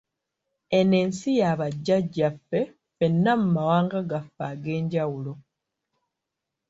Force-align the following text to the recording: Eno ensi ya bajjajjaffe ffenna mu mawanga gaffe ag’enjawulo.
Eno 0.77 0.95
ensi 1.05 1.31
ya 1.39 1.51
bajjajjaffe 1.59 2.59
ffenna 2.71 3.31
mu 3.41 3.47
mawanga 3.55 3.99
gaffe 4.09 4.41
ag’enjawulo. 4.51 5.33